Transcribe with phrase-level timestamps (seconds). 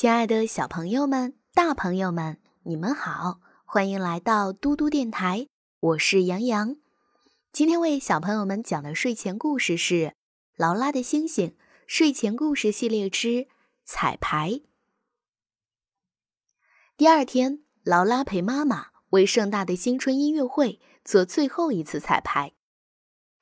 [0.00, 5.46] 亲爱的小朋友们、大朋友们，你们好，欢迎来到嘟嘟电台，
[5.78, 6.76] 我是杨洋。
[7.52, 9.94] 今天为小朋友们讲的睡前故事是
[10.56, 11.50] 《劳拉的星星》
[11.86, 13.46] 睡前故事系列之
[13.84, 14.62] 彩排。
[16.96, 22.54] 第二天，劳拉陪妈妈为盛大的新春音乐会做最后一次彩排。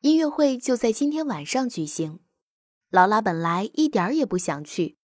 [0.00, 2.18] 音乐会就在今天晚上举行。
[2.90, 4.97] 劳拉本来一点儿也不想去。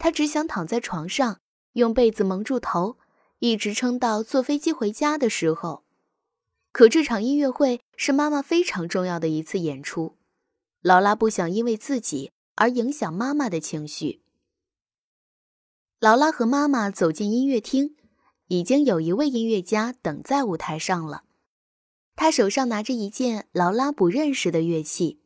[0.00, 1.40] 他只想躺在床上，
[1.74, 2.96] 用被子蒙住头，
[3.38, 5.84] 一直撑到坐飞机回家的时候。
[6.72, 10.16] 可这场音乐会是妈妈非常重要的一次演出，
[10.80, 14.22] 劳拉不想因为自己而影响妈妈的情绪。
[15.98, 17.94] 劳拉和妈妈走进音乐厅，
[18.46, 21.24] 已经有一位音乐家等在舞台上了，
[22.16, 25.20] 他手上拿着一件劳拉不认识的乐器。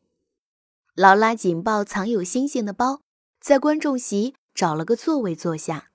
[0.96, 3.02] 劳拉紧抱藏有星星的包，
[3.40, 4.34] 在观众席。
[4.54, 5.90] 找了个座位坐下，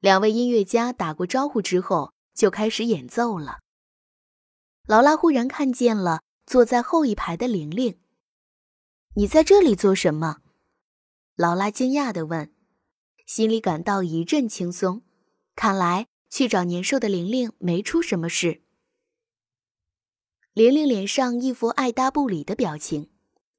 [0.00, 3.60] 两位音乐家打过招呼之后，就开始演奏了。
[4.86, 8.00] 劳拉忽然看见了坐在后一排的玲玲。
[9.14, 10.38] “你在这里做什么？”
[11.36, 12.52] 劳拉惊讶地问，
[13.26, 15.02] 心里感到一阵轻松。
[15.54, 18.62] 看来去找年兽的玲玲没出什么事。
[20.52, 23.10] 玲玲脸上一副爱答不理的表情。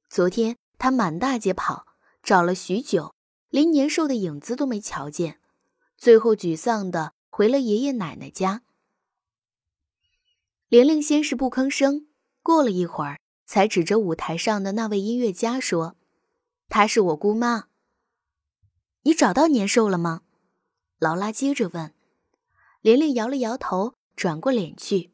[0.08, 1.86] 昨天她满大街跑，
[2.22, 3.14] 找了许久。
[3.50, 5.40] 连年兽的影子都没瞧见，
[5.96, 8.62] 最后沮丧的回了爷爷奶奶家。
[10.68, 12.06] 玲玲先是不吭声，
[12.42, 15.96] 过了一会儿，才指着舞台上的那位音乐家说
[16.70, 17.64] ：“她是我姑妈。”
[19.02, 20.22] 你找到年兽了吗？
[21.00, 21.92] 劳拉接着问。
[22.82, 25.12] 玲玲摇了摇头，转过脸去。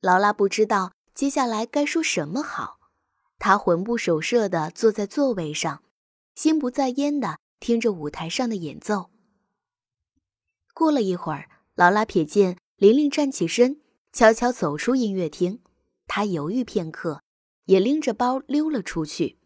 [0.00, 2.78] 劳拉不知道接下来该说什么好，
[3.38, 5.82] 她魂不守舍地坐在座位上。
[6.36, 9.10] 心不在焉的听着舞台上的演奏。
[10.74, 13.80] 过了一会儿，劳拉瞥见玲玲站起身，
[14.12, 15.60] 悄悄走出音乐厅。
[16.06, 17.22] 她犹豫片刻，
[17.64, 19.38] 也拎着包溜了出去。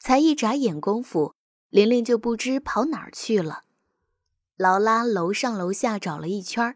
[0.00, 1.34] 才一眨眼功夫，
[1.68, 3.64] 玲玲就不知跑哪儿去了。
[4.56, 6.74] 劳拉楼上楼下找了一圈，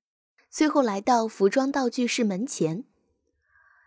[0.51, 2.85] 最后来到服装道具室门前。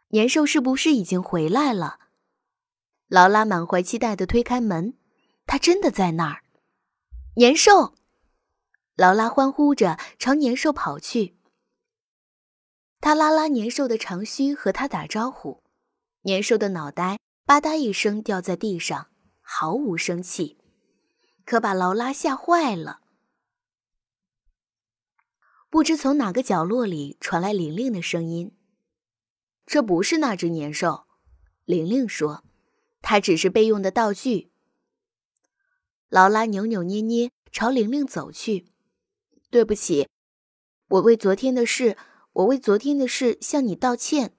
[0.10, 2.00] 年兽是不是已经回来了？
[3.08, 4.96] 劳拉满怀期待地推开门。
[5.46, 6.44] 他真的在那儿，
[7.36, 7.96] 年兽！
[8.96, 11.38] 劳拉欢呼着朝年兽跑去。
[13.00, 15.64] 他拉拉年兽的长须，和他打招呼。
[16.22, 19.12] 年兽的脑袋吧嗒一声掉在地上，
[19.42, 20.58] 毫无生气，
[21.46, 23.02] 可把劳拉吓坏了。
[25.70, 28.58] 不知从哪个角落里传来玲玲的声音
[29.68, 31.06] ：“这不是那只年兽。”
[31.66, 32.44] 玲玲说
[33.04, 34.54] ：“它只是备用的道具。”
[36.16, 38.68] 劳拉扭扭捏捏朝玲玲走去。
[39.52, 40.08] “对不起，
[40.88, 41.98] 我为昨天的事，
[42.32, 44.34] 我为昨天的事向你道歉。”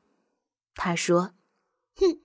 [0.75, 1.35] 他说。
[2.01, 2.21] “哼！”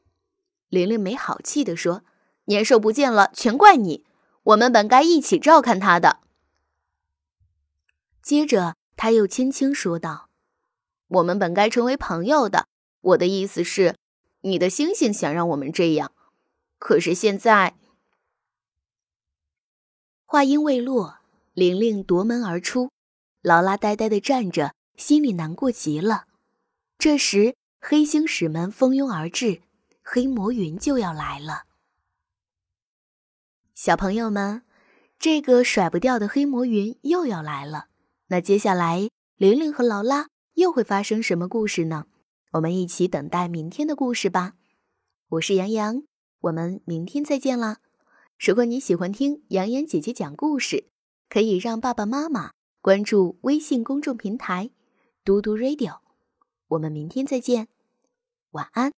[0.71, 2.05] 玲玲没好气地说
[2.47, 4.05] ，“年兽不见了，全怪你。
[4.43, 6.21] 我们本该一起照看他的。”
[8.23, 10.29] 接着他又轻轻说道
[11.19, 12.69] ：“我们本该成为朋友的。
[13.01, 13.97] 我的意思是，
[14.43, 16.13] 你的星星想让我们这样，
[16.79, 17.75] 可是现在……”
[20.31, 21.17] 话音未落，
[21.53, 22.89] 玲玲夺门而出，
[23.41, 26.23] 劳拉呆呆地站着，心里难过极了。
[26.97, 29.61] 这时，黑星使们蜂拥而至，
[30.01, 31.63] 黑魔云就要来了。
[33.75, 34.61] 小朋友们，
[35.19, 37.87] 这个甩不掉的黑魔云又要来了。
[38.27, 42.05] 那接下来，玲玲和劳拉又会发生什么故事呢？
[42.53, 44.53] 我们一起等待明天的故事吧。
[45.27, 46.03] 我是杨洋，
[46.39, 47.79] 我们明天再见啦。
[48.43, 50.87] 如果你喜欢听杨言姐姐讲故事，
[51.29, 54.71] 可以让爸爸妈妈关注微信公众平台
[55.23, 55.99] “嘟嘟 radio”。
[56.69, 57.67] 我们明天再见，
[58.49, 58.89] 晚安。